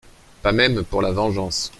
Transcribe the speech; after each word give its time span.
Pas 0.41 0.51
même 0.51 0.83
pour 0.83 1.03
la 1.03 1.11
vengeance. 1.11 1.69